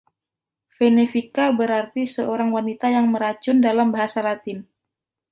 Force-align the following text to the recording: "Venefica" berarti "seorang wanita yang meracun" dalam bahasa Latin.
"Venefica" 0.79 1.45
berarti 1.59 2.03
"seorang 2.15 2.49
wanita 2.57 2.87
yang 2.95 3.05
meracun" 3.13 3.57
dalam 3.67 3.87
bahasa 3.95 4.19
Latin. 4.27 4.59